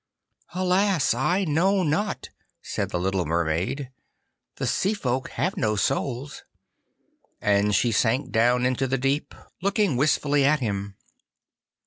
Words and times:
'Alas! 0.55 1.13
I 1.13 1.43
know 1.43 1.83
not,' 1.83 2.31
said 2.63 2.89
the 2.89 2.99
little 2.99 3.23
Mermaid: 3.23 3.91
'the 4.55 4.65
Sea 4.65 4.93
folk 4.95 5.29
have 5.29 5.55
no 5.55 5.75
souls.' 5.75 6.43
And 7.39 7.75
she 7.75 7.91
sank 7.91 8.31
down 8.31 8.65
into 8.65 8.87
the 8.87 8.97
deep, 8.97 9.35
looking 9.61 9.95
wistfully 9.97 10.43
at 10.43 10.59
him. 10.59 10.95